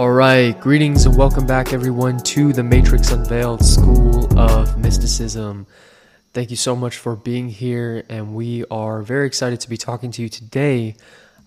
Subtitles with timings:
[0.00, 5.66] All right, greetings and welcome back, everyone, to the Matrix Unveiled School of Mysticism.
[6.32, 10.10] Thank you so much for being here, and we are very excited to be talking
[10.12, 10.96] to you today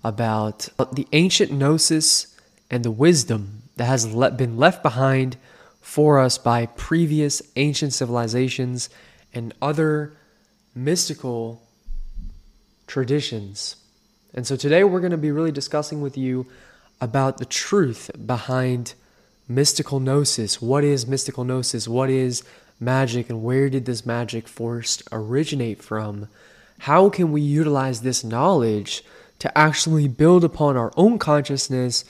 [0.04, 2.38] about the ancient gnosis
[2.70, 5.36] and the wisdom that has been left behind
[5.82, 8.88] for us by previous ancient civilizations
[9.34, 10.16] and other
[10.76, 11.64] mystical
[12.86, 13.78] traditions.
[14.32, 16.46] And so today we're going to be really discussing with you
[17.04, 18.94] about the truth behind
[19.46, 20.62] mystical gnosis.
[20.62, 21.86] What is mystical gnosis?
[21.86, 22.44] What is
[22.80, 26.30] magic and where did this magic force originate from?
[26.80, 29.04] How can we utilize this knowledge
[29.40, 32.06] to actually build upon our own consciousness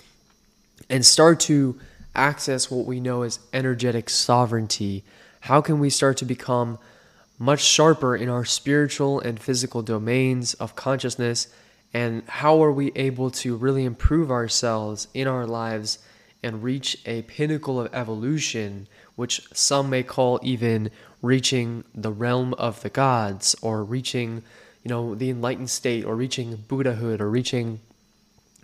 [0.92, 1.80] and start to
[2.16, 5.04] access what we know as energetic sovereignty?
[5.42, 6.78] How can we start to become
[7.40, 11.48] much sharper in our spiritual and physical domains of consciousness?
[11.94, 16.00] And how are we able to really improve ourselves in our lives
[16.42, 20.90] and reach a pinnacle of evolution, which some may call even
[21.22, 24.44] reaching the realm of the gods or reaching,
[24.84, 27.80] you know, the enlightened state or reaching Buddhahood or reaching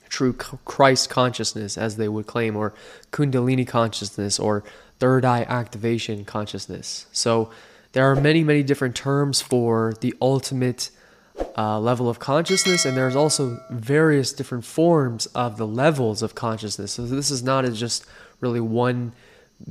[0.09, 2.73] true Christ consciousness, as they would claim, or
[3.11, 4.63] Kundalini consciousness, or
[4.97, 7.05] third eye activation consciousness.
[7.11, 7.51] So
[7.93, 10.89] there are many, many different terms for the ultimate
[11.57, 16.93] uh, level of consciousness, and there's also various different forms of the levels of consciousness.
[16.93, 18.05] So this is not just
[18.39, 19.11] really one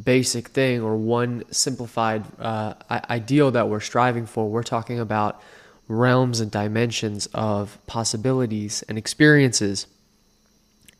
[0.04, 4.48] basic thing or one simplified uh, ideal that we're striving for.
[4.48, 5.40] We're talking about
[5.88, 9.86] realms and dimensions of possibilities and experiences.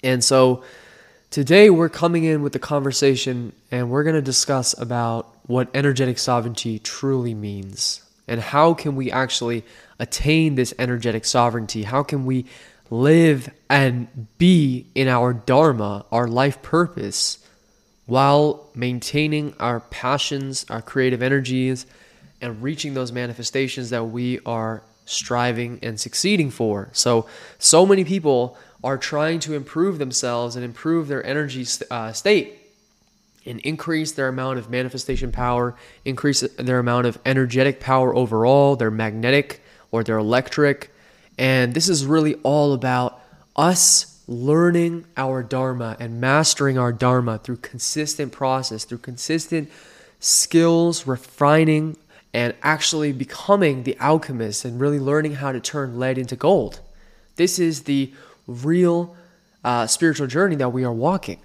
[0.03, 0.65] And so
[1.31, 6.19] today we're coming in with the conversation and we're going to discuss about what energetic
[6.19, 9.65] sovereignty truly means and how can we actually
[9.99, 11.83] attain this energetic sovereignty?
[11.83, 12.47] How can we
[12.91, 17.39] live and be in our dharma, our life purpose,
[18.07, 21.87] while maintaining our passions, our creative energies,
[22.41, 26.91] and reaching those manifestations that we are striving and succeeding for?
[26.93, 27.27] So,
[27.59, 32.68] so many people are trying to improve themselves and improve their energy uh, state
[33.49, 38.91] and increase their amount of manifestation power, increase their amount of energetic power overall, their
[38.91, 40.91] magnetic or their electric.
[41.39, 43.21] And this is really all about
[43.57, 49.71] us learning our Dharma and mastering our Dharma through consistent process, through consistent
[50.21, 51.97] skills, refining,
[52.35, 56.81] and actually becoming the alchemist and really learning how to turn lead into gold.
[57.37, 58.13] This is the
[58.47, 59.17] real
[59.65, 61.41] uh, spiritual journey that we are walking.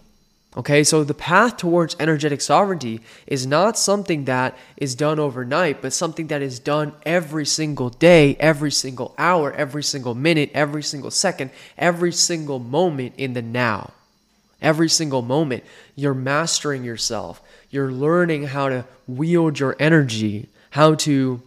[0.56, 5.94] Okay, so the path towards energetic sovereignty is not something that is done overnight, but
[5.94, 11.09] something that is done every single day, every single hour, every single minute, every single
[11.09, 13.94] second, every single moment in the now.
[14.62, 15.64] Every single moment,
[15.96, 17.41] you're mastering yourself.
[17.72, 21.41] You're learning how to wield your energy, how to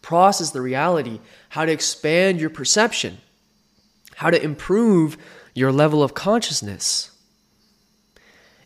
[0.00, 1.20] process the reality,
[1.50, 3.18] how to expand your perception,
[4.16, 5.18] how to improve
[5.54, 7.11] your level of consciousness.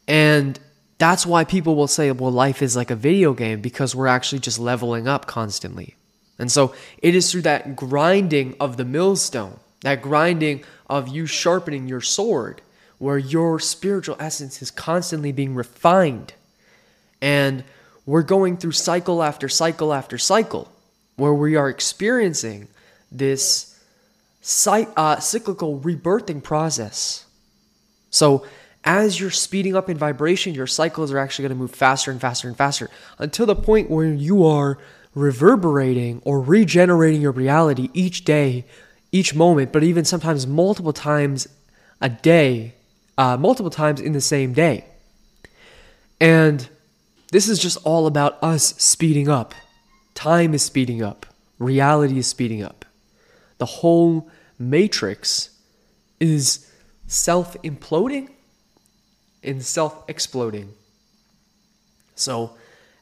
[0.09, 0.59] And
[0.99, 4.39] that's why people will say, well, life is like a video game because we're actually
[4.39, 5.95] just leveling up constantly.
[6.39, 11.89] And so it is through that grinding of the millstone, that grinding of you sharpening
[11.89, 12.63] your sword,
[12.99, 16.33] where your spiritual essence is constantly being refined.
[17.21, 17.65] And
[18.07, 20.71] we're going through cycle after cycle after cycle,
[21.17, 22.69] where we are experiencing
[23.11, 23.79] this
[24.67, 27.27] uh, cyclical rebirthing process.
[28.11, 28.47] So
[28.87, 32.21] as you're speeding up in vibration, your cycles are actually going to move faster and
[32.21, 32.89] faster and faster
[33.19, 34.79] until the point where you are
[35.15, 38.65] reverberating or regenerating your reality each day,
[39.11, 41.49] each moment, but even sometimes multiple times
[42.01, 42.75] a day,
[43.19, 44.85] uh, multiple times in the same day.
[46.21, 46.69] And
[47.33, 49.53] this is just all about us speeding up.
[50.15, 51.27] Time is speeding up,
[51.59, 52.85] reality is speeding up.
[53.59, 55.51] The whole matrix
[56.21, 56.71] is
[57.07, 58.29] self imploding
[59.47, 60.75] in self exploding.
[62.15, 62.57] So,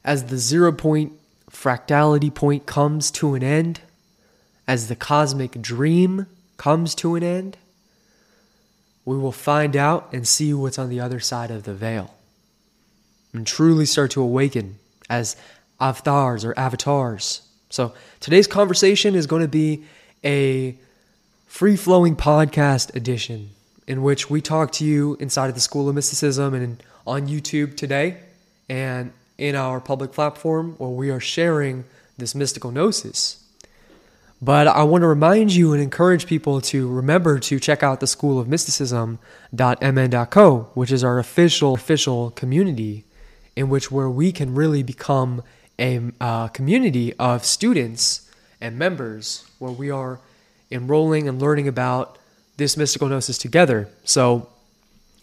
[0.05, 1.13] as the zero point
[1.51, 3.81] fractality point comes to an end,
[4.69, 6.27] as the cosmic dream
[6.57, 7.57] comes to an end,
[9.05, 12.15] we will find out and see what's on the other side of the veil
[13.33, 14.79] and truly start to awaken
[15.11, 15.37] as
[15.81, 17.43] avatars or avatars.
[17.71, 19.85] So, today's conversation is going to be
[20.23, 20.77] a
[21.47, 23.51] free flowing podcast edition
[23.87, 27.77] in which we talk to you inside of the School of Mysticism and on YouTube
[27.77, 28.19] today
[28.69, 31.85] and in our public platform where we are sharing
[32.17, 33.41] this mystical gnosis.
[34.41, 38.07] But I want to remind you and encourage people to remember to check out the
[38.07, 43.05] School of Mysticism.mn.co, which is our official official community
[43.57, 45.43] in which where we can really become
[45.79, 48.31] a uh, community of students
[48.61, 50.21] and members where we are
[50.71, 52.19] enrolling and learning about
[52.57, 53.89] this mystical gnosis together.
[54.05, 54.49] So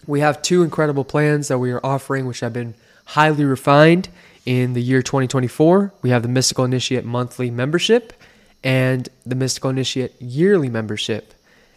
[0.05, 2.73] we have two incredible plans that we are offering, which have been
[3.05, 4.09] highly refined
[4.45, 5.93] in the year 2024.
[6.01, 8.13] We have the Mystical Initiate monthly membership
[8.63, 11.33] and the Mystical Initiate yearly membership.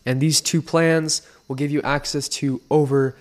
[0.07, 3.15] And these two plans will give you access to over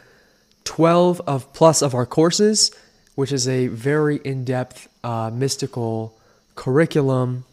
[0.64, 2.72] 12 of plus of our courses,
[3.16, 6.18] which is a very in-depth uh, mystical
[6.56, 7.46] curriculum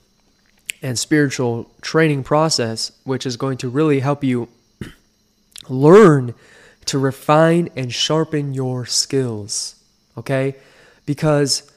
[0.83, 4.49] and spiritual training process, which is going to really help you
[5.71, 6.35] learn
[6.87, 9.77] to refine and sharpen your skills.
[10.17, 10.57] Okay?
[11.07, 11.71] Because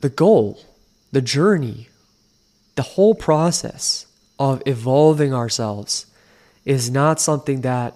[0.00, 0.64] the goal,
[1.12, 1.88] the journey,
[2.74, 4.06] the whole process
[4.38, 6.06] of evolving ourselves
[6.64, 7.94] is not something that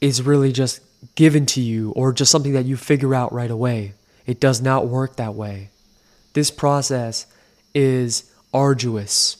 [0.00, 0.80] is really just
[1.14, 3.94] given to you or just something that you figure out right away.
[4.26, 5.70] It does not work that way.
[6.34, 7.26] This process
[7.74, 9.36] is arduous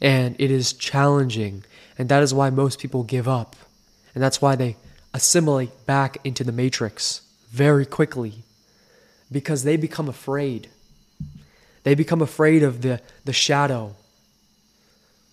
[0.00, 1.64] and it is challenging,
[1.96, 3.56] and that is why most people give up.
[4.16, 4.76] And that's why they
[5.12, 7.20] assimilate back into the matrix
[7.50, 8.44] very quickly
[9.30, 10.70] because they become afraid.
[11.82, 13.94] They become afraid of the, the shadow,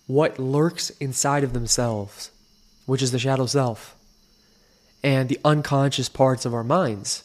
[0.06, 2.30] what lurks inside of themselves,
[2.84, 3.96] which is the shadow self,
[5.02, 7.24] and the unconscious parts of our minds.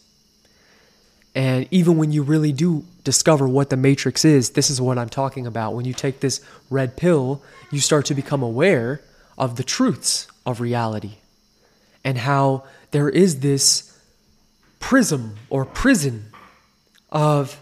[1.36, 5.10] And even when you really do discover what the matrix is, this is what I'm
[5.10, 5.74] talking about.
[5.74, 6.40] When you take this
[6.70, 9.02] red pill, you start to become aware
[9.38, 11.18] of the truths of reality
[12.04, 13.98] and how there is this
[14.80, 16.26] prism or prison
[17.12, 17.62] of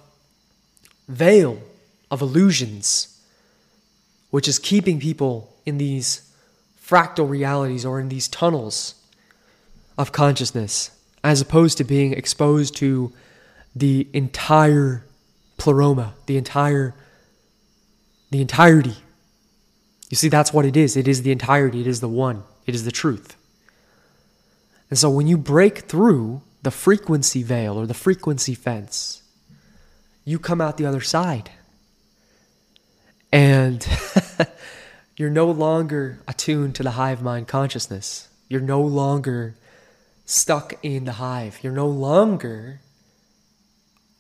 [1.08, 1.60] veil
[2.12, 3.22] of illusions,
[4.30, 6.32] which is keeping people in these
[6.82, 8.96] fractal realities or in these tunnels
[9.98, 10.92] of consciousness,
[11.24, 13.12] as opposed to being exposed to
[13.76, 15.04] the entire
[15.58, 16.94] pleroma, the entire
[18.30, 18.96] the entirety.
[20.10, 20.98] You see, that's what it is.
[20.98, 21.82] It is the entirety.
[21.82, 22.44] It is the one.
[22.66, 23.36] It is the truth.
[24.90, 29.22] And so when you break through the frequency veil or the frequency fence,
[30.24, 31.52] you come out the other side.
[33.32, 33.86] And
[35.18, 38.30] you're no longer attuned to the hive mind consciousness.
[38.48, 39.56] You're no longer
[40.26, 41.60] stuck in the hive.
[41.62, 42.82] You're no longer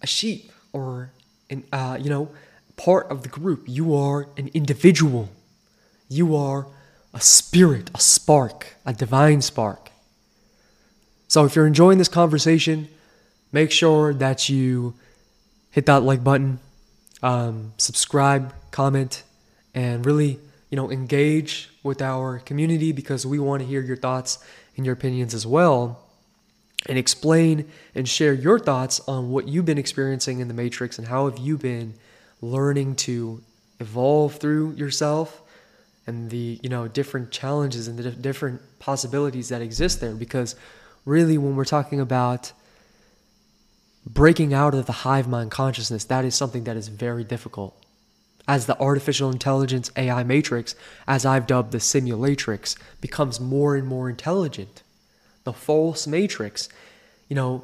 [0.01, 1.11] a sheep or
[1.49, 2.29] an, uh, you know,
[2.75, 3.63] part of the group.
[3.67, 5.29] You are an individual.
[6.09, 6.67] You are
[7.13, 9.91] a spirit, a spark, a divine spark.
[11.27, 12.87] So if you're enjoying this conversation,
[13.51, 14.93] make sure that you
[15.71, 16.59] hit that like button,
[17.21, 19.23] um, subscribe, comment,
[19.75, 20.39] and really,
[20.69, 24.43] you know, engage with our community because we want to hear your thoughts
[24.75, 26.03] and your opinions as well.
[26.87, 31.07] And explain and share your thoughts on what you've been experiencing in the Matrix and
[31.07, 31.95] how have you been
[32.41, 33.43] learning to
[33.79, 35.41] evolve through yourself
[36.05, 40.55] and the you know different challenges and the different possibilities that exist there because
[41.07, 42.51] really, when we're talking about
[44.05, 47.81] breaking out of the hive mind consciousness, that is something that is very difficult.
[48.45, 50.75] As the artificial intelligence AI matrix,
[51.07, 54.83] as I've dubbed the simulatrix, becomes more and more intelligent,
[55.45, 56.67] the false matrix,
[57.29, 57.63] you know,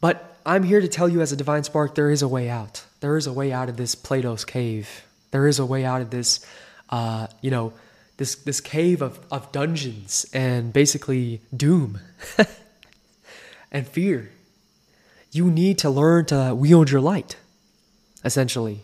[0.00, 2.84] but I'm here to tell you as a divine spark, there is a way out.
[3.00, 5.04] There is a way out of this Plato's cave.
[5.30, 6.44] There is a way out of this,
[6.90, 7.72] uh, you know,
[8.18, 11.98] this this cave of, of dungeons and basically doom
[13.72, 14.30] and fear.
[15.30, 17.36] You need to learn to wield your light,
[18.24, 18.80] essentially.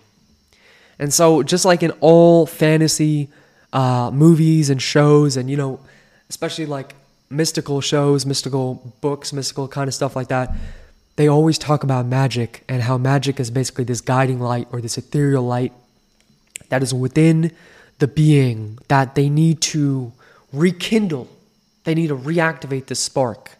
[0.98, 3.28] And so, just like in all fantasy
[3.72, 5.80] uh, movies and shows, and you know,
[6.30, 6.94] especially like
[7.28, 10.54] mystical shows, mystical books, mystical kind of stuff like that,
[11.16, 14.96] they always talk about magic and how magic is basically this guiding light or this
[14.96, 15.72] ethereal light
[16.68, 17.50] that is within
[18.04, 20.12] the being that they need to
[20.52, 21.26] rekindle.
[21.84, 23.52] They need to reactivate the spark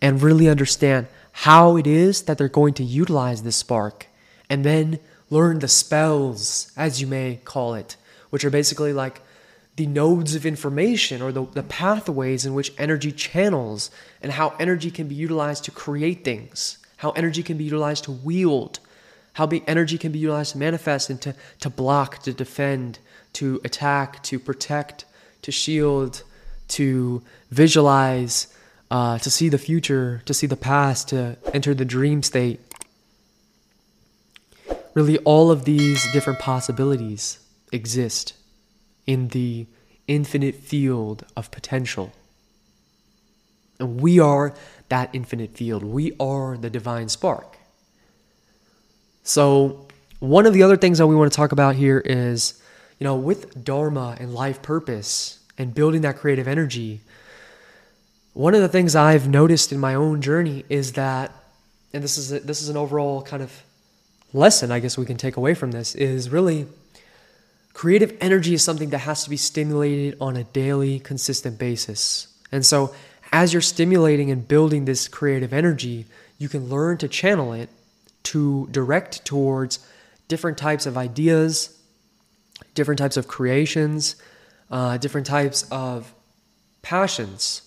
[0.00, 4.06] and really understand how it is that they're going to utilize this spark
[4.48, 7.96] and then learn the spells, as you may call it,
[8.30, 9.20] which are basically like
[9.76, 13.90] the nodes of information or the, the pathways in which energy channels
[14.22, 18.12] and how energy can be utilized to create things, how energy can be utilized to
[18.12, 18.78] wield,
[19.34, 22.98] how energy can be utilized to manifest and to, to block, to defend,
[23.34, 25.04] to attack, to protect,
[25.42, 26.22] to shield,
[26.68, 28.48] to visualize,
[28.90, 32.60] uh, to see the future, to see the past, to enter the dream state.
[34.94, 37.38] Really, all of these different possibilities
[37.72, 38.34] exist
[39.06, 39.66] in the
[40.06, 42.12] infinite field of potential.
[43.80, 44.54] And we are
[44.88, 45.82] that infinite field.
[45.82, 47.58] We are the divine spark.
[49.24, 49.88] So,
[50.20, 52.62] one of the other things that we want to talk about here is,
[53.04, 57.02] you know, with Dharma and life purpose and building that creative energy,
[58.32, 61.30] one of the things I've noticed in my own journey is that,
[61.92, 63.52] and this is a, this is an overall kind of
[64.32, 66.66] lesson I guess we can take away from this is really
[67.74, 72.28] creative energy is something that has to be stimulated on a daily, consistent basis.
[72.50, 72.94] And so,
[73.32, 76.06] as you're stimulating and building this creative energy,
[76.38, 77.68] you can learn to channel it
[78.22, 79.86] to direct towards
[80.26, 81.73] different types of ideas,
[82.74, 84.16] different types of creations,
[84.70, 86.12] uh, different types of
[86.82, 87.62] passions.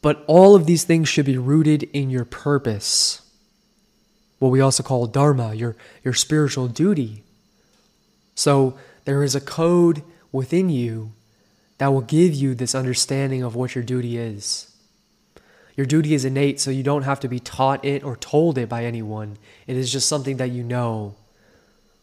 [0.00, 3.22] But all of these things should be rooted in your purpose,
[4.38, 7.22] what we also call dharma, your, your spiritual duty.
[8.34, 11.12] So there is a code within you
[11.78, 14.74] that will give you this understanding of what your duty is.
[15.76, 18.68] Your duty is innate, so you don't have to be taught it or told it
[18.68, 19.38] by anyone.
[19.66, 21.14] It is just something that you know.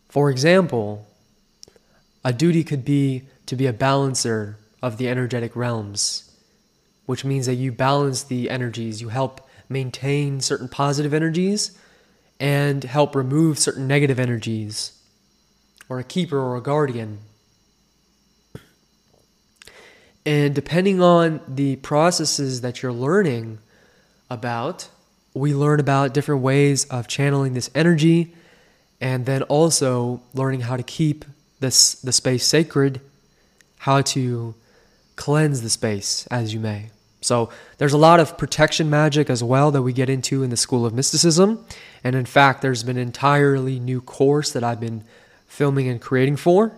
[0.07, 1.07] For example,
[2.23, 6.31] a duty could be to be a balancer of the energetic realms,
[7.05, 11.77] which means that you balance the energies, you help maintain certain positive energies
[12.39, 14.97] and help remove certain negative energies
[15.89, 17.19] or a keeper or a guardian.
[20.25, 23.59] And depending on the processes that you're learning
[24.29, 24.89] about,
[25.33, 28.35] we learn about different ways of channeling this energy
[29.01, 31.25] and then also learning how to keep
[31.59, 33.01] this the space sacred,
[33.79, 34.55] how to
[35.15, 36.89] cleanse the space as you may.
[37.21, 40.57] So there's a lot of protection magic as well that we get into in the
[40.57, 41.65] School of Mysticism.
[42.03, 45.03] And in fact, there's been an entirely new course that I've been
[45.47, 46.71] filming and creating for,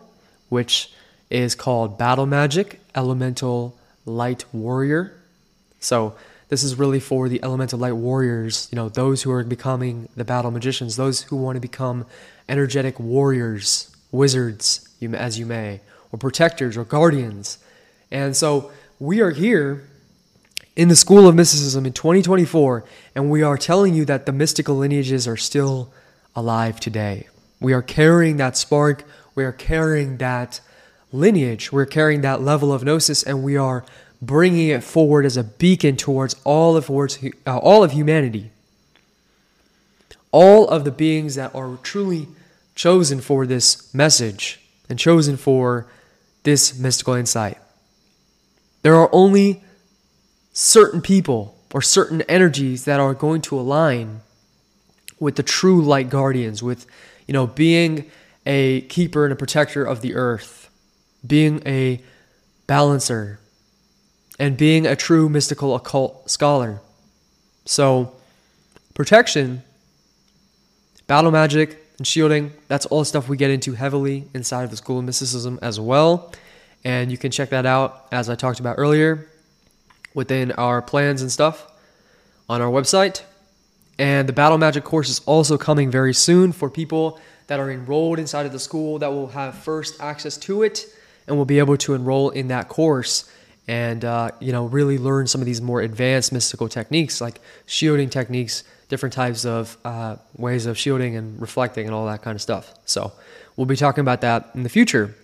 [0.49, 0.91] which
[1.29, 5.13] is called Battle Magic Elemental Light Warrior.
[5.79, 6.15] So,
[6.49, 10.25] this is really for the elemental light warriors, you know, those who are becoming the
[10.25, 12.05] battle magicians, those who want to become
[12.49, 17.57] energetic warriors, wizards, as you may, or protectors or guardians.
[18.11, 19.87] And so we are here
[20.75, 22.83] in the School of Mysticism in 2024,
[23.15, 25.91] and we are telling you that the mystical lineages are still
[26.35, 27.27] alive today.
[27.59, 29.03] We are carrying that spark,
[29.35, 30.61] we are carrying that
[31.11, 33.85] lineage, we're carrying that level of gnosis, and we are
[34.21, 38.51] bringing it forward as a beacon towards all of, towards, uh, all of humanity.
[40.31, 42.27] All of the beings that are truly
[42.81, 44.59] chosen for this message
[44.89, 45.85] and chosen for
[46.41, 47.59] this mystical insight.
[48.81, 49.63] There are only
[50.51, 54.21] certain people or certain energies that are going to align
[55.19, 56.87] with the true light guardians, with
[57.27, 58.09] you know, being
[58.47, 60.67] a keeper and a protector of the earth,
[61.25, 62.01] being a
[62.65, 63.39] balancer,
[64.39, 66.81] and being a true mystical occult scholar.
[67.63, 68.15] So,
[68.95, 69.61] protection,
[71.05, 74.97] battle magic, and shielding, that's all stuff we get into heavily inside of the School
[74.97, 76.33] of Mysticism as well.
[76.83, 79.29] And you can check that out, as I talked about earlier,
[80.15, 81.71] within our plans and stuff
[82.49, 83.21] on our website.
[83.99, 88.17] And the Battle Magic course is also coming very soon for people that are enrolled
[88.17, 90.87] inside of the school that will have first access to it
[91.27, 93.31] and will be able to enroll in that course
[93.67, 98.09] and uh, you know really learn some of these more advanced mystical techniques like shielding
[98.09, 102.41] techniques different types of uh, ways of shielding and reflecting and all that kind of
[102.41, 102.73] stuff.
[102.83, 103.13] So
[103.55, 105.15] we'll be talking about that in the future.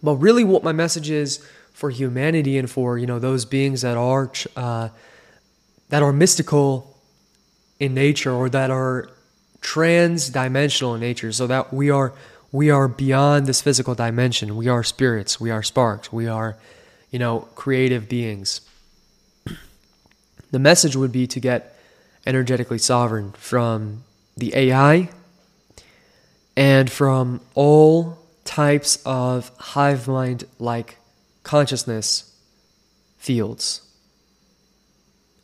[0.00, 3.96] But really what my message is for humanity and for you know those beings that
[3.96, 4.90] are uh,
[5.88, 6.96] that are mystical
[7.80, 9.10] in nature or that are
[9.60, 12.12] trans-dimensional in nature so that we are
[12.52, 14.56] we are beyond this physical dimension.
[14.56, 15.40] We are spirits.
[15.40, 16.12] We are sparks.
[16.12, 16.56] We are
[17.10, 18.60] you know creative beings.
[20.52, 21.73] The message would be to get
[22.26, 24.04] energetically sovereign from
[24.36, 25.10] the AI
[26.56, 30.98] and from all types of hive mind like
[31.42, 32.34] consciousness
[33.18, 33.80] fields.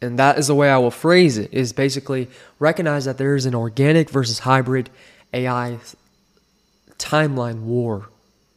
[0.03, 3.45] And that is the way I will phrase it, is basically recognize that there is
[3.45, 4.89] an organic versus hybrid
[5.35, 5.79] AI
[6.99, 8.09] timeline war,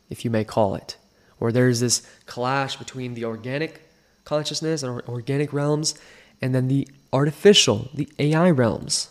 [0.10, 0.96] if you may call it,
[1.40, 3.82] where there's this clash between the organic
[4.24, 5.96] consciousness and organic realms
[6.44, 9.10] and then the artificial, the AI realms.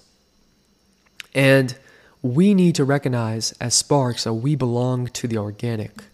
[1.35, 1.75] And
[2.21, 6.05] we need to recognize as sparks that we belong to the organic.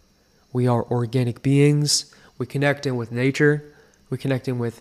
[0.52, 2.14] We are organic beings.
[2.38, 3.64] We connect in with nature.
[4.10, 4.80] We connect in with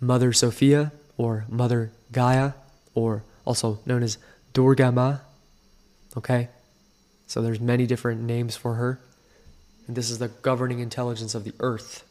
[0.00, 2.54] Mother Sophia or Mother Gaia,
[2.94, 4.16] or also known as
[4.54, 5.18] Durga Ma.
[6.16, 6.48] Okay?
[7.26, 8.98] So there's many different names for her
[9.86, 12.02] And this is the governing intelligence of the earth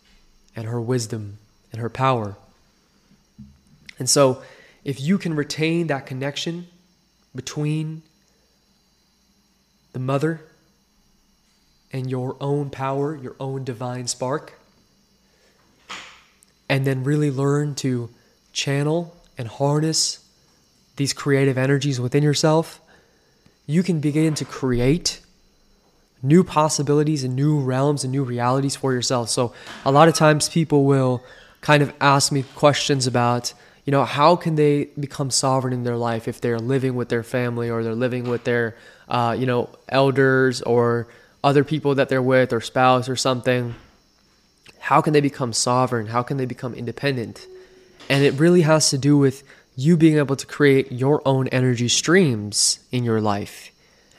[0.56, 1.40] and her wisdom
[1.72, 2.38] and her power.
[4.00, 4.42] And so,
[4.84, 6.68] if you can retain that connection
[7.36, 8.02] between
[9.92, 10.42] the mother
[11.92, 14.58] and your own power, your own divine spark,
[16.70, 18.10] and then really learn to
[18.54, 20.26] channel and harness
[20.96, 22.80] these creative energies within yourself,
[23.66, 25.22] you can begin to create
[26.22, 29.30] new possibilities and new realms and new realities for yourself.
[29.30, 29.54] So,
[29.86, 31.24] a lot of times people will
[31.62, 33.54] kind of ask me questions about,
[33.86, 37.24] you know, how can they become sovereign in their life if they're living with their
[37.24, 38.76] family or they're living with their,
[39.08, 41.08] uh, you know, elders or
[41.44, 43.76] other people that they're with or spouse or something.
[44.80, 46.08] How can they become sovereign?
[46.08, 47.48] How can they become independent?
[48.10, 49.44] And it really has to do with
[49.76, 53.72] you being able to create your own energy streams in your life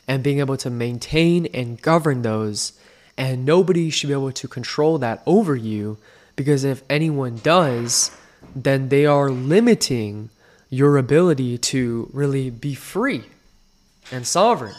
[0.09, 2.73] and being able to maintain and govern those.
[3.17, 5.99] And nobody should be able to control that over you
[6.35, 8.11] because if anyone does,
[8.55, 10.31] then they are limiting
[10.69, 13.25] your ability to really be free
[14.13, 14.75] and sovereign.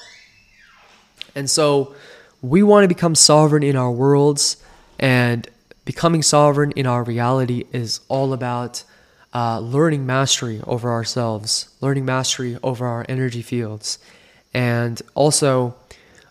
[1.35, 1.95] And so
[2.41, 4.57] we want to become sovereign in our worlds,
[4.99, 5.47] and
[5.85, 8.83] becoming sovereign in our reality is all about
[9.33, 13.99] uh, learning mastery over ourselves, learning mastery over our energy fields,
[14.53, 15.75] and also,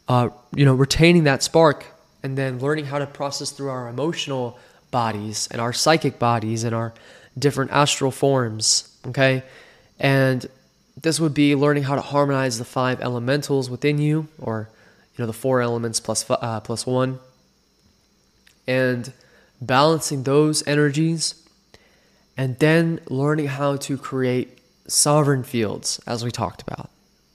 [0.08, 1.86] uh, you know, retaining that spark
[2.22, 4.58] and then learning how to process through our emotional
[4.90, 6.92] bodies and our psychic bodies and our
[7.38, 8.96] different astral forms.
[9.08, 9.42] Okay,
[9.98, 10.46] and
[11.00, 14.68] this would be learning how to harmonize the five elementals within you, or
[15.16, 17.18] you know, the four elements plus, uh, plus one,
[18.66, 19.12] and
[19.60, 21.34] balancing those energies
[22.36, 26.88] and then learning how to create sovereign fields, as we talked about.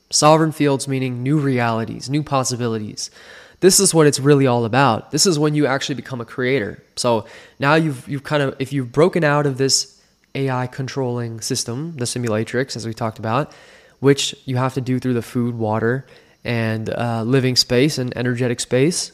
[0.10, 3.12] Sovereign fields meaning new realities, new possibilities.
[3.60, 5.12] This is what it's really all about.
[5.12, 6.84] This is when you actually become a creator.
[6.96, 7.26] So
[7.60, 10.02] now you've you've kind of if you've broken out of this
[10.36, 13.54] AI controlling system, the simulatrix, as we talked about,
[14.00, 16.06] which you have to do through the food, water,
[16.44, 19.12] and uh, living space and energetic space,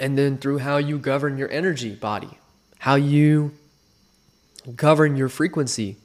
[0.00, 2.38] and then through how you govern your energy body,
[2.78, 3.52] how you
[4.74, 5.96] govern your frequency,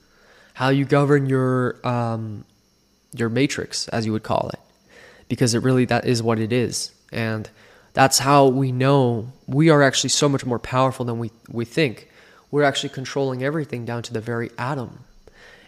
[0.53, 2.45] how you govern your um,
[3.15, 4.59] your matrix, as you would call it,
[5.29, 7.49] because it really that is what it is, and
[7.93, 12.09] that's how we know we are actually so much more powerful than we we think.
[12.51, 15.05] We're actually controlling everything down to the very atom,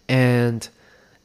[0.10, 0.67] and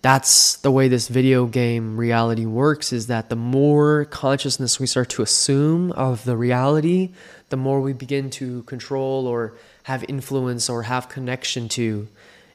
[0.02, 5.10] that's the way this video game reality works is that the more consciousness we start
[5.10, 7.10] to assume of the reality
[7.50, 12.08] the more we begin to control or have influence or have connection to.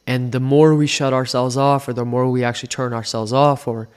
[0.08, 3.67] And the more we shut ourselves off, or the more we actually turn ourselves off
[3.67, 3.89] or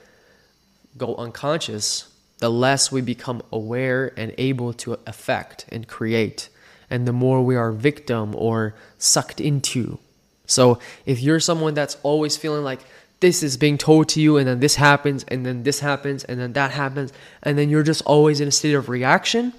[0.97, 2.08] go unconscious,
[2.39, 6.49] the less we become aware and able to affect and create.
[6.89, 9.99] And the more we are victim or sucked into.
[10.45, 12.79] So if you're someone that's always feeling like
[13.19, 16.39] this is being told to you, and then this happens, and then this happens, and
[16.39, 17.11] then that happens,
[17.43, 19.53] and then you're just always in a state of reaction,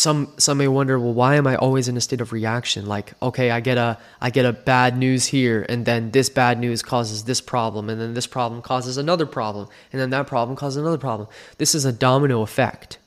[0.00, 2.86] some some may wonder well why am i always in a state of reaction?
[2.86, 6.58] Like okay i get a i get a bad news here and then this bad
[6.58, 10.56] news causes this problem and then this problem causes another problem and then that problem
[10.56, 11.28] causes another problem.
[11.58, 12.98] This is a domino effect.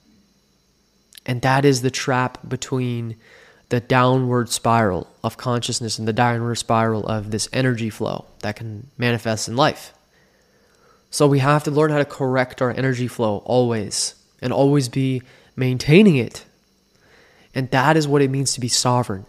[1.25, 3.15] And that is the trap between
[3.69, 8.87] the downward spiral of consciousness and the downward spiral of this energy flow that can
[8.97, 9.93] manifest in life.
[11.09, 15.23] So we have to learn how to correct our energy flow always and always be
[15.55, 16.43] maintaining it
[17.55, 19.25] and that is what it means to be sovereign.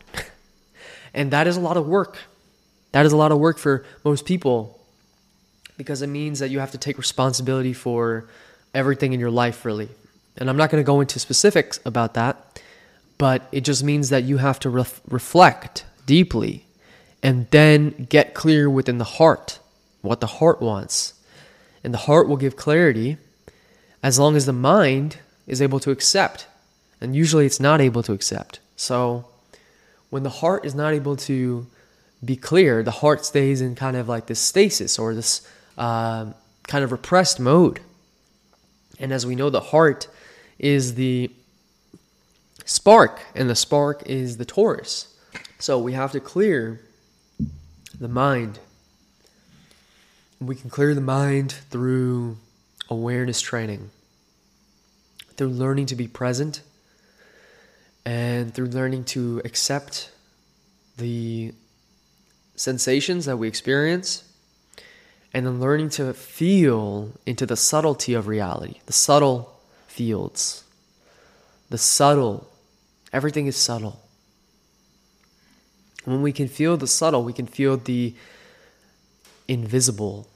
[1.14, 2.18] and that is a lot of work.
[2.92, 4.80] That is a lot of work for most people
[5.76, 8.28] because it means that you have to take responsibility for
[8.72, 9.88] everything in your life, really.
[10.36, 12.60] And I'm not going to go into specifics about that,
[13.18, 16.64] but it just means that you have to ref- reflect deeply
[17.22, 19.58] and then get clear within the heart
[20.02, 21.14] what the heart wants.
[21.82, 23.16] And the heart will give clarity
[24.02, 26.46] as long as the mind is able to accept
[27.04, 28.58] and usually it's not able to accept.
[28.76, 29.26] So
[30.10, 31.66] when the heart is not able to
[32.24, 36.32] be clear, the heart stays in kind of like this stasis or this uh,
[36.66, 37.80] kind of repressed mode.
[38.98, 40.08] And as we know, the heart
[40.58, 41.30] is the
[42.64, 45.08] spark, and the spark is the torus.
[45.58, 46.80] So we have to clear
[48.00, 48.58] the mind.
[50.40, 52.38] We can clear the mind through
[52.88, 53.90] awareness training,
[55.36, 56.62] through learning to be present
[58.04, 60.10] and through learning to accept
[60.96, 61.52] the
[62.56, 64.24] sensations that we experience,
[65.32, 70.64] and then learning to feel into the subtlety of reality, the subtle fields,
[71.70, 72.48] the subtle.
[73.12, 74.00] Everything is subtle.
[76.04, 78.14] When we can feel the subtle, we can feel the
[79.48, 80.28] invisible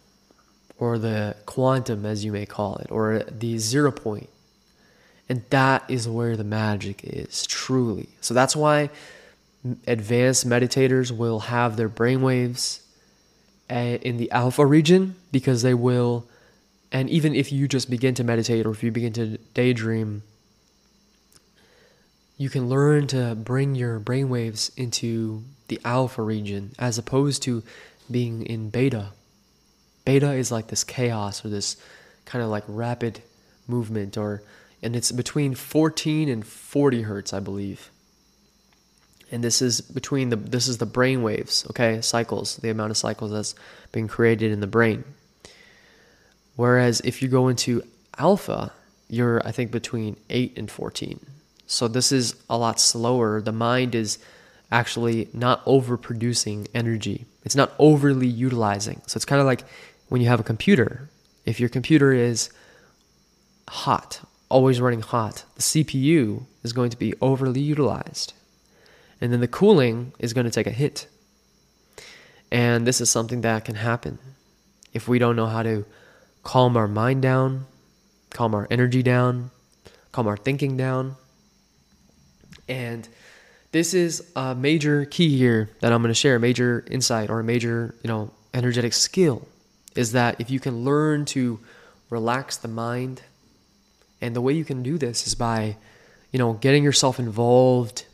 [0.78, 4.30] or the quantum, as you may call it, or the zero point.
[5.28, 8.08] And that is where the magic is, truly.
[8.20, 8.90] So that's why
[9.86, 12.80] advanced meditators will have their brainwaves
[13.68, 16.26] eh, in the alpha region because they will,
[16.90, 20.22] and even if you just begin to meditate or if you begin to daydream,
[22.38, 27.62] you can learn to bring your brainwaves into the alpha region as opposed to
[28.10, 29.08] being in beta.
[30.04, 31.76] Beta is like this chaos or this
[32.24, 33.20] kind of like rapid
[33.66, 34.42] movement or
[34.82, 37.90] and it's between 14 and 40 hertz, I believe.
[39.30, 42.96] And this is between the this is the brain waves, okay, cycles, the amount of
[42.96, 43.54] cycles that's
[43.92, 45.04] being created in the brain.
[46.56, 47.82] Whereas if you go into
[48.16, 48.72] alpha,
[49.08, 51.20] you're I think between 8 and 14.
[51.66, 53.42] So this is a lot slower.
[53.42, 54.18] The mind is
[54.72, 57.26] actually not overproducing energy.
[57.44, 59.02] It's not overly utilizing.
[59.06, 59.64] So it's kind of like
[60.08, 61.10] when you have a computer.
[61.44, 62.50] If your computer is
[63.68, 68.32] hot always running hot, the CPU is going to be overly utilized.
[69.20, 71.06] And then the cooling is going to take a hit.
[72.50, 74.18] And this is something that can happen
[74.92, 75.84] if we don't know how to
[76.42, 77.66] calm our mind down,
[78.30, 79.50] calm our energy down,
[80.12, 81.16] calm our thinking down.
[82.68, 83.08] And
[83.72, 87.40] this is a major key here that I'm going to share, a major insight or
[87.40, 89.46] a major, you know, energetic skill
[89.94, 91.60] is that if you can learn to
[92.08, 93.22] relax the mind
[94.20, 95.76] and the way you can do this is by,
[96.32, 98.04] you know, getting yourself involved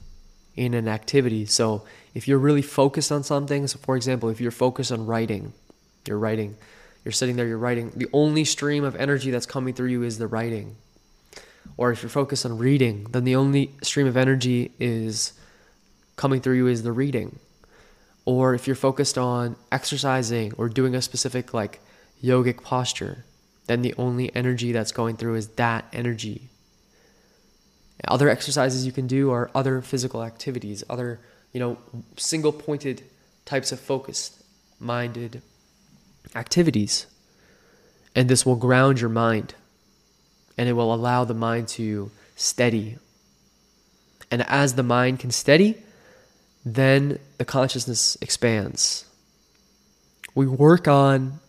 [0.56, 1.46] in an activity.
[1.46, 5.52] So if you're really focused on something, so for example, if you're focused on writing,
[6.06, 6.56] you're writing,
[7.04, 10.18] you're sitting there, you're writing, the only stream of energy that's coming through you is
[10.18, 10.76] the writing.
[11.76, 15.32] Or if you're focused on reading, then the only stream of energy is
[16.16, 17.38] coming through you is the reading.
[18.24, 21.80] Or if you're focused on exercising or doing a specific like
[22.22, 23.24] yogic posture,
[23.66, 26.48] then the only energy that's going through is that energy.
[28.06, 31.20] Other exercises you can do are other physical activities, other,
[31.52, 31.78] you know,
[32.16, 33.02] single pointed
[33.44, 34.42] types of focused
[34.78, 35.40] minded
[36.34, 37.06] activities.
[38.14, 39.54] And this will ground your mind
[40.58, 42.98] and it will allow the mind to steady.
[44.30, 45.76] And as the mind can steady,
[46.64, 49.04] then the consciousness expands.
[50.34, 51.40] We work on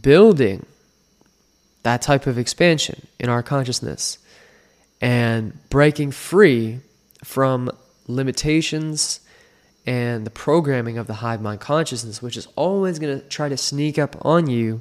[0.00, 0.66] building
[1.82, 4.18] that type of expansion in our consciousness
[5.00, 6.78] and breaking free
[7.24, 7.70] from
[8.06, 9.20] limitations
[9.84, 13.56] and the programming of the hive mind consciousness, which is always going to try to
[13.56, 14.80] sneak up on you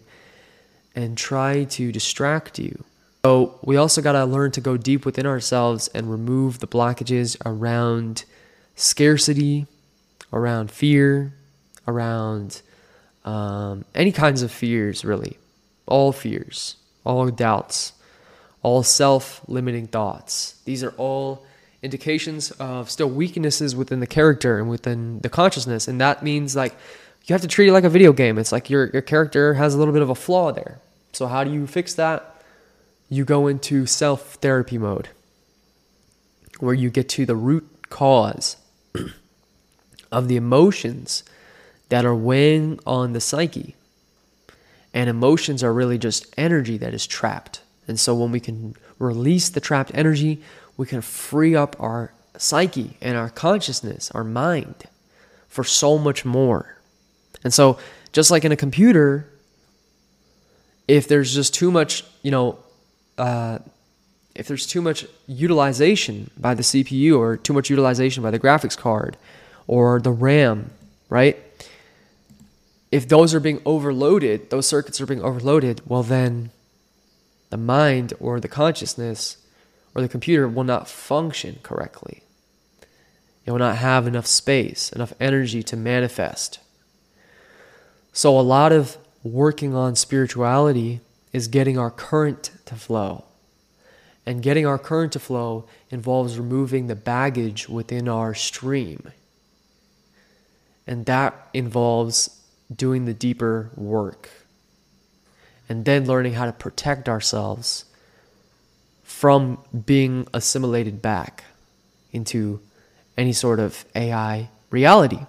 [0.96, 2.84] and try to distract you.
[3.26, 7.38] So, we also got to learn to go deep within ourselves and remove the blockages
[7.46, 8.26] around
[8.76, 9.68] scarcity,
[10.34, 11.34] around fear,
[11.88, 12.62] around
[13.24, 15.38] um, any kinds of fears, really.
[15.86, 17.94] All fears all doubts,
[18.64, 20.56] all self limiting thoughts.
[20.66, 21.46] These are all
[21.82, 25.88] indications of still weaknesses within the character and within the consciousness.
[25.88, 26.76] And that means like
[27.26, 28.38] you have to treat it like a video game.
[28.38, 30.80] It's like your, your character has a little bit of a flaw there.
[31.14, 32.44] So, how do you fix that?
[33.10, 35.10] You go into self therapy mode
[36.60, 38.58] where you get to the root cause
[40.12, 41.24] of the emotions
[41.90, 43.76] that are weighing on the psyche.
[44.93, 47.62] And emotions are really just energy that is trapped.
[47.88, 50.41] And so when we can release the trapped energy,
[50.77, 54.84] we can free up our psyche and our consciousness, our mind
[55.47, 56.77] for so much more.
[57.43, 57.77] And so
[58.12, 59.30] just like in a computer,
[60.88, 62.60] if there's just too much, you know,
[63.17, 63.60] uh,
[64.36, 68.77] if there's too much utilization by the CPU or too much utilization by the graphics
[68.77, 69.17] card
[69.67, 70.71] or the RAM,
[71.10, 71.38] right?
[72.91, 76.51] If those are being overloaded, those circuits are being overloaded, well, then
[77.49, 79.38] the mind or the consciousness
[79.95, 82.23] or the computer will not function correctly.
[83.45, 86.60] It will not have enough space, enough energy to manifest.
[88.13, 90.99] So, a lot of working on spirituality
[91.32, 93.23] is getting our current to flow.
[94.25, 99.12] And getting our current to flow involves removing the baggage within our stream.
[100.86, 102.40] And that involves
[102.73, 104.29] doing the deeper work
[105.69, 107.86] and then learning how to protect ourselves
[109.03, 111.43] from being assimilated back
[112.12, 112.60] into
[113.17, 115.19] any sort of AI reality.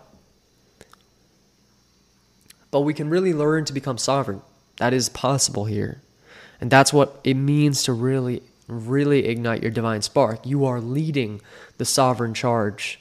[2.71, 4.43] But we can really learn to become sovereign.
[4.79, 6.01] That is possible here.
[6.61, 10.47] And that's what it means to really really ignite your divine spark.
[10.47, 11.41] You are leading
[11.79, 13.01] the sovereign charge.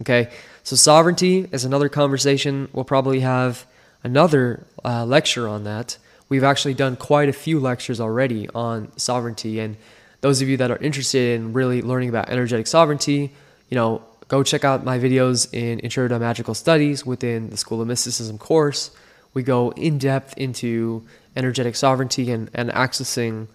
[0.00, 0.30] Okay,
[0.64, 2.68] so sovereignty is another conversation.
[2.72, 3.64] We'll probably have
[4.02, 5.98] another uh, lecture on that.
[6.28, 9.76] We've actually done quite a few lectures already on sovereignty, and
[10.20, 13.32] those of you that are interested in really learning about energetic sovereignty,
[13.68, 17.80] you know, go check out my videos in Intro to Magical Studies within the School
[17.80, 18.90] of Mysticism course.
[19.32, 23.46] We go in depth into energetic sovereignty and, and accessing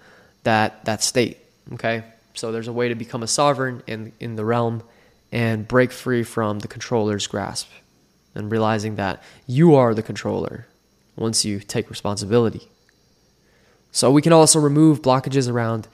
[0.44, 1.38] that that state.
[1.74, 4.84] Okay, so there's a way to become a sovereign in in the realm
[5.32, 7.70] and break free from the controller's grasp,
[8.36, 10.68] and realizing that you are the controller
[11.16, 12.68] once you take responsibility.
[13.92, 15.88] So we can also remove blockages around,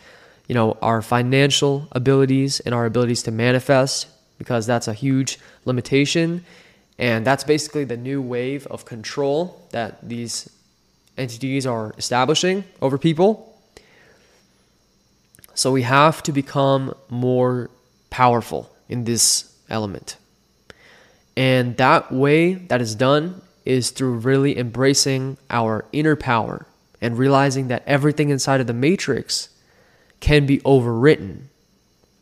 [0.47, 6.43] you know, our financial abilities and our abilities to manifest because that's a huge limitation
[6.97, 10.49] and that's basically the new wave of control that these
[11.17, 13.53] entities are establishing over people.
[15.53, 17.69] So we have to become more
[18.09, 20.17] powerful in this element.
[21.37, 26.65] And that way that is done is through really embracing our inner power
[27.01, 29.49] and realizing that everything inside of the matrix
[30.19, 31.43] can be overwritten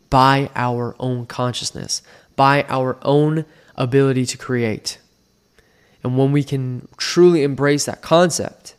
[0.09, 2.01] by our own consciousness,
[2.35, 3.45] by our own
[3.75, 4.97] ability to create.
[6.03, 8.75] And when we can truly embrace that concept,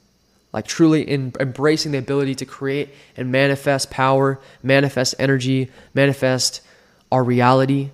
[0.52, 6.60] like truly in embracing the ability to create and manifest power, manifest energy, manifest
[7.10, 7.90] our reality,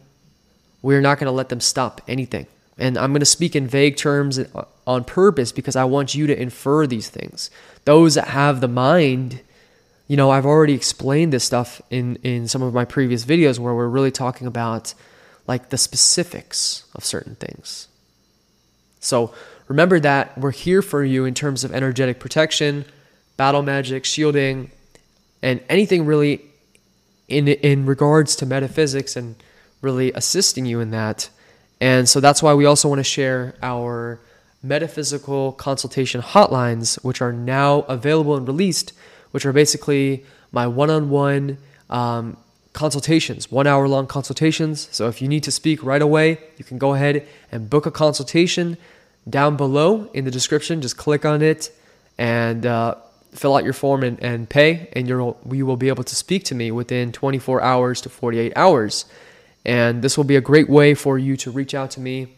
[0.83, 2.47] we're not going to let them stop anything.
[2.79, 4.41] And I'm going to speak in vague terms
[4.87, 7.51] on purpose because I want you to infer these things.
[7.85, 9.43] Those that have the mind,
[10.09, 13.75] you know, I've already explained this stuff in, in some of my previous videos where
[13.75, 14.95] we're really talking about
[15.47, 17.89] like the specifics of certain things.
[19.01, 19.35] So
[19.69, 22.87] remember that we're here for you in terms of energetic protection,
[23.37, 24.71] battle magic, shielding,
[25.43, 26.50] and anything really
[27.31, 29.37] in in regards to metaphysics and
[29.81, 31.31] really assisting you in that.
[31.81, 34.21] And so that's why we also want to share our
[34.63, 38.93] metaphysical consultation hotlines, which are now available and released,
[39.31, 41.57] which are basically my one-on-one
[41.89, 42.37] um,
[42.73, 44.89] consultations, one hour long consultations.
[44.93, 47.91] So if you need to speak right away, you can go ahead and book a
[47.91, 48.77] consultation
[49.29, 50.83] down below in the description.
[50.83, 51.71] Just click on it
[52.19, 52.97] and uh,
[53.33, 56.45] fill out your form and, and pay, and you'll, you will be able to speak
[56.45, 59.05] to me within 24 hours to 48 hours.
[59.65, 62.35] And this will be a great way for you to reach out to me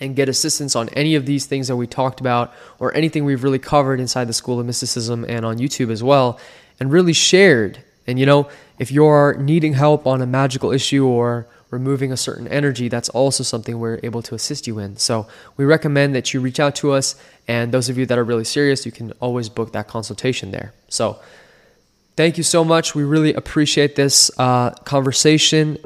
[0.00, 3.42] and get assistance on any of these things that we talked about or anything we've
[3.42, 6.38] really covered inside the School of Mysticism and on YouTube as well,
[6.78, 11.46] and really shared and you know, if you're needing help on a magical issue or
[11.70, 14.96] removing a certain energy, that's also something we're able to assist you in.
[14.96, 15.26] So
[15.56, 17.16] we recommend that you reach out to us.
[17.48, 20.72] And those of you that are really serious, you can always book that consultation there.
[20.88, 21.18] So
[22.16, 22.94] thank you so much.
[22.94, 25.78] We really appreciate this uh, conversation.